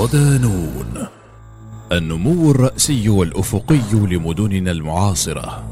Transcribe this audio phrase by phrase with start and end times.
[0.00, 1.06] صدانون.
[1.92, 5.64] النمو الرأسي والأفقي لمدننا المعاصرة.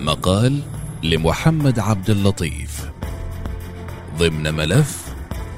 [0.00, 0.60] مقال
[1.02, 2.90] لمحمد عبد اللطيف.
[4.18, 5.14] ضمن ملف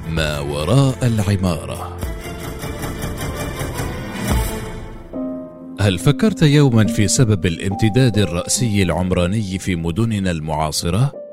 [0.09, 1.97] ما وراء العمارة.
[5.79, 11.26] هل فكرت يوما في سبب الامتداد الرأسي العمراني في مدننا المعاصرة؟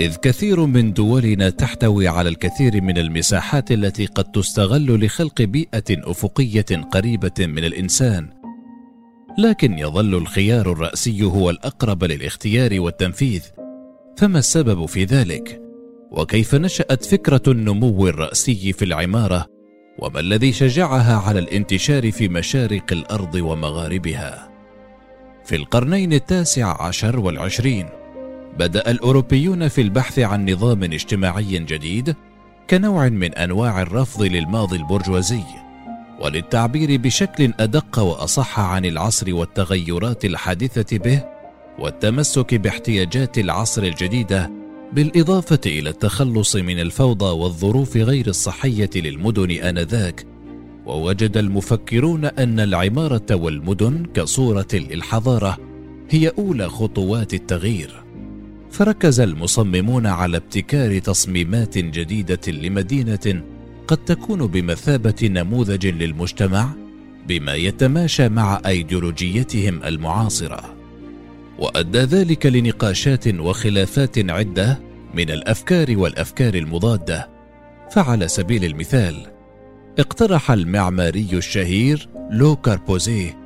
[0.00, 6.82] إذ كثير من دولنا تحتوي على الكثير من المساحات التي قد تستغل لخلق بيئة أفقية
[6.92, 8.28] قريبة من الإنسان،
[9.38, 13.42] لكن يظل الخيار الرأسي هو الأقرب للاختيار والتنفيذ،
[14.16, 15.60] فما السبب في ذلك؟
[16.10, 19.46] وكيف نشأت فكرة النمو الرأسي في العمارة؟
[19.98, 24.50] وما الذي شجعها على الانتشار في مشارق الأرض ومغاربها؟
[25.44, 27.86] في القرنين التاسع عشر والعشرين
[28.58, 32.16] بدأ الأوروبيون في البحث عن نظام اجتماعي جديد
[32.70, 35.42] كنوع من أنواع الرفض للماضي البرجوازي
[36.20, 41.24] وللتعبير بشكل أدق وأصح عن العصر والتغيرات الحادثة به
[41.78, 44.50] والتمسك باحتياجات العصر الجديدة
[44.92, 50.26] بالإضافة إلى التخلص من الفوضى والظروف غير الصحية للمدن آنذاك
[50.86, 55.58] ووجد المفكرون أن العمارة والمدن كصورة للحضارة
[56.10, 58.03] هي أولى خطوات التغيير.
[58.74, 63.42] فركز المصممون على ابتكار تصميمات جديدة لمدينة
[63.88, 66.68] قد تكون بمثابة نموذج للمجتمع
[67.28, 70.74] بما يتماشى مع أيديولوجيتهم المعاصرة.
[71.58, 74.80] وأدى ذلك لنقاشات وخلافات عدة
[75.14, 77.28] من الأفكار والأفكار المضادة.
[77.90, 79.26] فعلى سبيل المثال
[79.98, 83.43] اقترح المعماري الشهير لو كاربوزيه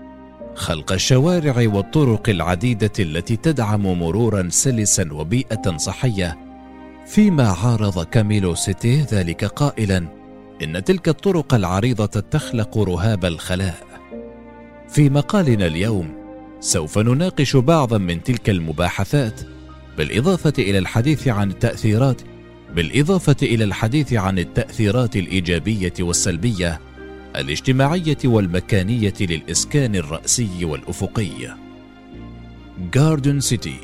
[0.58, 6.38] خلق الشوارع والطرق العديدة التي تدعم مرورا سلسا وبيئة صحية.
[7.06, 10.08] فيما عارض كاميلو سيتي ذلك قائلا
[10.62, 13.86] إن تلك الطرق العريضة تخلق رهاب الخلاء.
[14.88, 16.14] في مقالنا اليوم
[16.60, 19.40] سوف نناقش بعضا من تلك المباحثات
[19.98, 22.22] بالإضافة إلى الحديث عن التأثيرات
[22.76, 26.87] بالإضافة إلى الحديث عن التأثيرات الإيجابية والسلبية.
[27.36, 31.56] الاجتماعية والمكانية للإسكان الرأسي والأفقي.
[32.94, 33.76] جاردن سيتي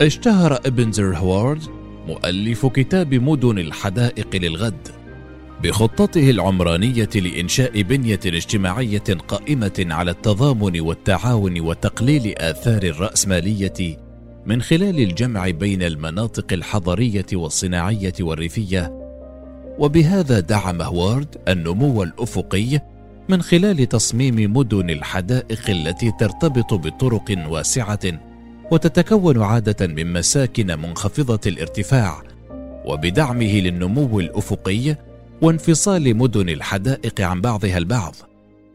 [0.00, 1.62] اشتهر ابنزر هوارد
[2.06, 4.88] مؤلف كتاب مدن الحدائق للغد
[5.62, 13.98] بخطته العمرانية لإنشاء بنية اجتماعية قائمة على التضامن والتعاون وتقليل آثار الرأسمالية
[14.46, 19.01] من خلال الجمع بين المناطق الحضرية والصناعية والريفية
[19.78, 22.80] وبهذا دعم هوارد النمو الأفقي
[23.28, 28.00] من خلال تصميم مدن الحدائق التي ترتبط بطرق واسعة
[28.70, 32.22] وتتكون عادة من مساكن منخفضة الارتفاع
[32.84, 34.96] وبدعمه للنمو الأفقي
[35.42, 38.14] وانفصال مدن الحدائق عن بعضها البعض.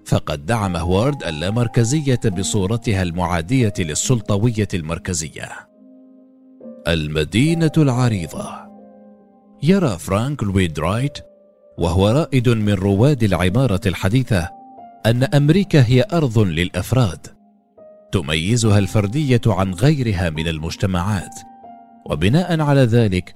[0.05, 5.49] فقد دعم هوارد اللامركزية بصورتها المعادية للسلطوية المركزية.
[6.87, 8.66] المدينة العريضة.
[9.63, 11.17] يرى فرانك لويد رايت
[11.77, 14.49] وهو رائد من رواد العمارة الحديثة
[15.05, 17.27] أن أمريكا هي أرض للأفراد
[18.11, 21.35] تميزها الفردية عن غيرها من المجتمعات.
[22.05, 23.35] وبناء على ذلك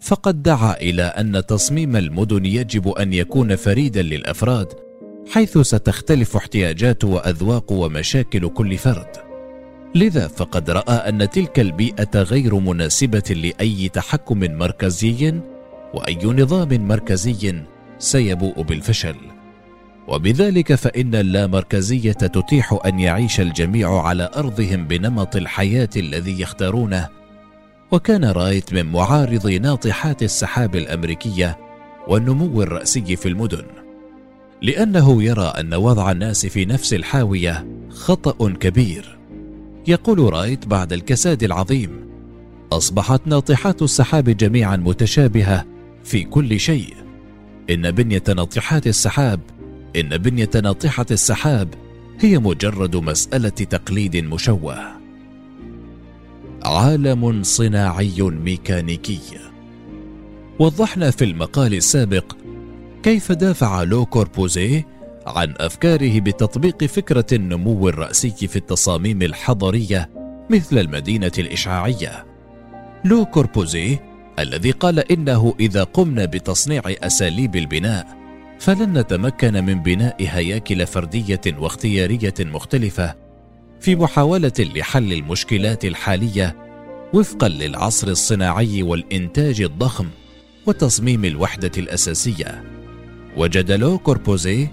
[0.00, 4.66] فقد دعا إلى أن تصميم المدن يجب أن يكون فريدا للأفراد
[5.30, 9.26] حيث ستختلف احتياجات وأذواق ومشاكل كل فرد.
[9.94, 15.40] لذا فقد رأى أن تلك البيئة غير مناسبة لأي تحكم مركزي
[15.94, 17.62] وأي نظام مركزي
[17.98, 19.16] سيبوء بالفشل.
[20.08, 27.08] وبذلك فإن اللامركزية تتيح أن يعيش الجميع على أرضهم بنمط الحياة الذي يختارونه.
[27.92, 31.58] وكان رايت من معارضي ناطحات السحاب الأمريكية
[32.08, 33.64] والنمو الرأسي في المدن
[34.62, 39.18] لأنه يرى أن وضع الناس في نفس الحاوية خطأ كبير.
[39.88, 41.90] يقول رايت بعد الكساد العظيم
[42.72, 45.64] أصبحت ناطحات السحاب جميعا متشابهة
[46.06, 46.94] في كل شيء.
[47.70, 49.40] إن بنية ناطحات السحاب
[49.96, 51.68] إن بنية ناطحة السحاب
[52.20, 54.78] هي مجرد مسألة تقليد مشوه.
[56.64, 59.20] عالم صناعي ميكانيكي.
[60.58, 62.36] وضحنا في المقال السابق
[63.02, 64.86] كيف دافع لو كوربوزيه
[65.26, 70.10] عن أفكاره بتطبيق فكرة النمو الرأسي في التصاميم الحضرية
[70.50, 72.26] مثل المدينة الإشعاعية.
[73.04, 74.05] لو كوربوزيه
[74.38, 78.16] الذي قال إنه إذا قمنا بتصنيع أساليب البناء
[78.58, 83.14] فلن نتمكن من بناء هياكل فردية واختيارية مختلفة
[83.80, 86.56] في محاولة لحل المشكلات الحالية
[87.12, 90.06] وفقا للعصر الصناعي والإنتاج الضخم
[90.66, 92.64] وتصميم الوحدة الأساسية.
[93.36, 94.72] وجد لو كوربوزيه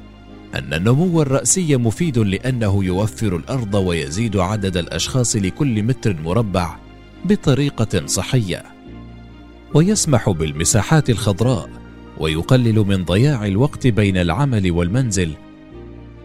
[0.56, 6.76] أن النمو الرأسي مفيد لأنه يوفر الأرض ويزيد عدد الأشخاص لكل متر مربع
[7.26, 8.73] بطريقة صحية.
[9.74, 11.70] ويسمح بالمساحات الخضراء
[12.18, 15.32] ويقلل من ضياع الوقت بين العمل والمنزل.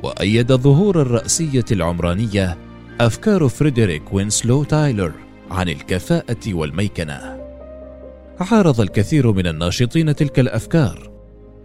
[0.02, 2.58] وأيد ظهور الرأسية العمرانية
[3.00, 5.12] أفكار فريدريك وينسلو تايلر
[5.50, 7.38] عن الكفاءة والميكنة.
[8.40, 11.10] عارض الكثير من الناشطين تلك الأفكار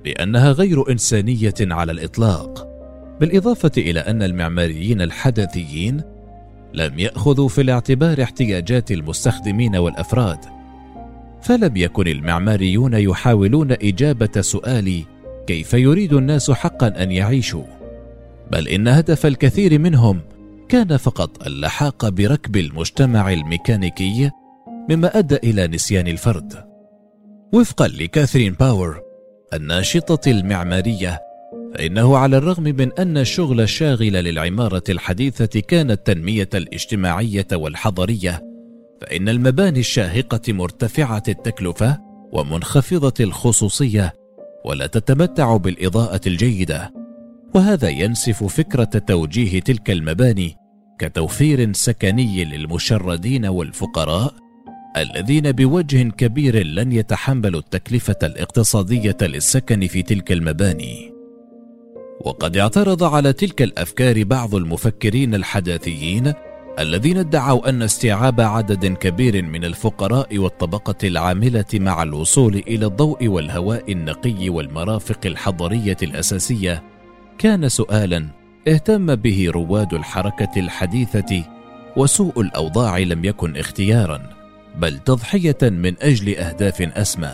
[0.05, 2.67] لأنها غير إنسانية على الإطلاق
[3.19, 6.01] بالإضافة إلى أن المعماريين الحدثيين
[6.73, 10.62] لم يأخذوا في الاعتبار احتياجات المستخدمين والأفراد.
[11.43, 15.03] فلم يكن المعماريون يحاولون إجابة سؤال
[15.47, 17.63] كيف يريد الناس حقا أن يعيشوا
[18.51, 20.21] بل إن هدف الكثير منهم
[20.69, 24.31] كان فقط اللحاق بركب المجتمع الميكانيكي
[24.89, 26.63] مما أدى إلى نسيان الفرد.
[27.53, 29.01] وفقا لكاثرين باور
[29.53, 31.19] الناشطة المعمارية
[31.75, 38.52] فإنه على الرغم من أن الشغل الشاغل للعمارة الحديثة كان التنمية الاجتماعية والحضرية
[39.03, 41.99] فإن المباني الشاهقة مرتفعة التكلفة
[42.31, 44.13] ومنخفضة الخصوصية
[44.65, 46.93] ولا تتمتع بالإضاءة الجيدة.
[47.55, 50.55] وهذا ينسف فكرة توجيه تلك المباني
[50.99, 54.33] كتوفير سكني للمشردين والفقراء
[54.97, 61.13] الذين بوجه كبير لن يتحملوا التكلفة الاقتصادية للسكن في تلك المباني.
[62.21, 66.33] وقد اعترض على تلك الأفكار بعض المفكرين الحداثيين
[66.79, 73.91] الذين ادعوا أن استيعاب عدد كبير من الفقراء والطبقة العاملة مع الوصول إلى الضوء والهواء
[73.91, 76.83] النقي والمرافق الحضرية الأساسية
[77.37, 78.27] كان سؤالا
[78.67, 81.43] اهتم به رواد الحركة الحديثة
[81.97, 84.29] وسوء الأوضاع لم يكن اختيارا
[84.77, 87.33] بل تضحية من أجل أهداف أسمى.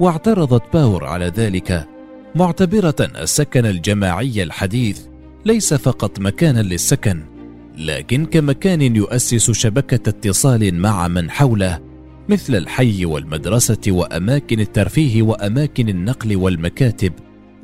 [0.00, 1.86] واعترضت باور على ذلك
[2.34, 5.06] معتبرة السكن الجماعي الحديث
[5.44, 7.35] ليس فقط مكانا للسكن
[7.76, 11.80] لكن كمكان يؤسس شبكة اتصال مع من حوله
[12.28, 17.12] مثل الحي والمدرسة وأماكن الترفيه وأماكن النقل والمكاتب.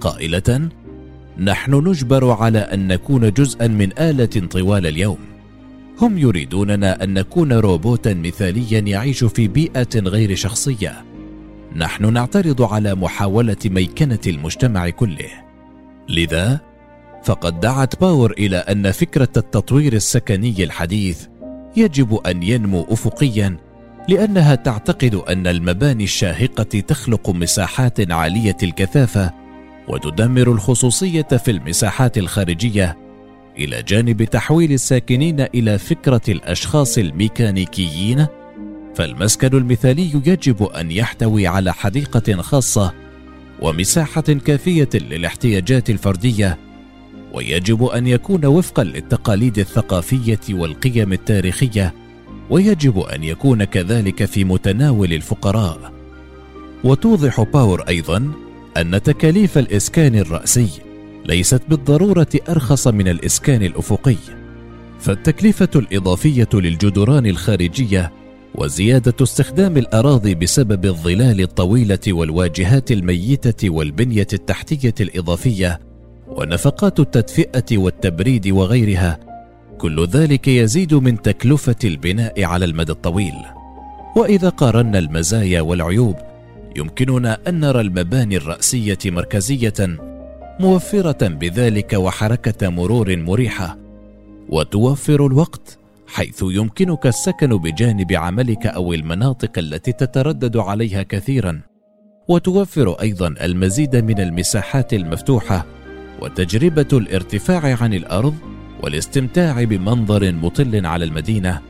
[0.00, 0.68] قائلة
[1.38, 5.18] نحن نجبر على أن نكون جزءا من آلة طوال اليوم.
[6.00, 11.04] هم يريدوننا أن نكون روبوتا مثاليا يعيش في بيئة غير شخصية.
[11.76, 15.30] نحن نعترض على محاولة ميكنة المجتمع كله.
[16.08, 16.60] لذا
[17.24, 21.26] فقد دعت باور إلى أن فكرة التطوير السكني الحديث
[21.76, 23.56] يجب أن ينمو افقيا
[24.08, 29.32] لأنها تعتقد أن المباني الشاهقة تخلق مساحات عالية الكثافة
[29.88, 32.98] وتدمر الخصوصية في المساحات الخارجية.
[33.58, 38.26] إلى جانب تحويل الساكنين إلى فكرة الأشخاص الميكانيكيين
[38.94, 42.92] فالمسكن المثالي يجب أن يحتوي على حديقة خاصة
[43.62, 46.71] ومساحة كافية للاحتياجات الفردية.
[47.32, 51.94] ويجب أن يكون وفقا للتقاليد الثقافية والقيم التاريخية
[52.50, 55.92] ويجب أن يكون كذلك في متناول الفقراء.
[56.84, 58.32] وتوضح باور أيضا
[58.76, 60.68] أن تكاليف الإسكان الرأسي
[61.26, 64.16] ليست بالضرورة أرخص من الإسكان الأفقي
[65.00, 68.12] فالتكلفة الإضافية للجدران الخارجية
[68.54, 75.80] وزيادة استخدام الأراضي بسبب الظلال الطويلة والواجهات الميتة والبنية التحتية الإضافية
[76.36, 79.18] ونفقات التدفئة والتبريد وغيرها
[79.78, 83.34] كل ذلك يزيد من تكلفة البناء على المدى الطويل.
[84.16, 86.16] وإذا قارنا المزايا والعيوب
[86.76, 89.98] يمكننا أن نرى المباني الرأسية مركزية
[90.60, 93.78] موفرة بذلك وحركة مرور مريحة.
[94.48, 101.60] وتوفر الوقت حيث يمكنك السكن بجانب عملك أو المناطق التي تتردد عليها كثيرا.
[102.28, 105.66] وتوفر أيضا المزيد من المساحات المفتوحة
[106.22, 108.34] وتجربة الارتفاع عن الأرض
[108.82, 111.60] والاستمتاع بمنظر مطل على المدينة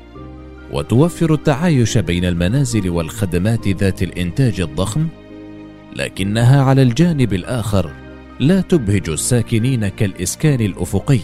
[0.73, 5.09] وتوفر التعايش بين المنازل والخدمات ذات الإنتاج الضخم
[5.97, 7.90] لكنها على الجانب الآخر
[8.40, 11.21] لا تبهج الساكنين كالإسكان الأفقي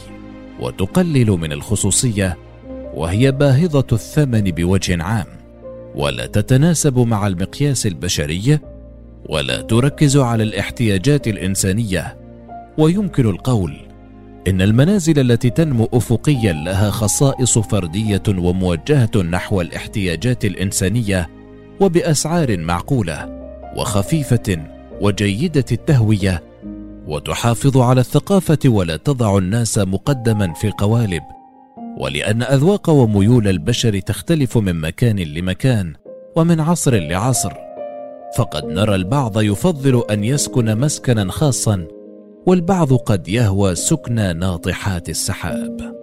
[0.61, 2.39] وتقلل من الخصوصية
[2.95, 5.27] وهي باهظة الثمن بوجه عام
[5.95, 8.59] ولا تتناسب مع المقياس البشري
[9.27, 12.18] ولا تركز على الاحتياجات الإنسانية.
[12.79, 13.77] ويمكن القول
[14.49, 21.29] إن المنازل التي تنمو افقيا لها خصائص فردية وموجهة نحو الاحتياجات الإنسانية
[21.81, 23.39] وبأسعار معقولة
[23.77, 24.59] وخفيفة
[25.01, 26.43] وجيدة التهوية
[27.07, 31.23] وتحافظ على الثقافة ولا تضع الناس مقدما في قوالب
[31.99, 35.95] ولأن أذواق وميول البشر تختلف من مكان لمكان
[36.37, 37.53] ومن عصر لعصر.
[38.37, 41.87] فقد نرى البعض يفضل أن يسكن مسكنا خاصا
[42.49, 45.98] والبعض قد يهوى سكن ناطحات السحاب.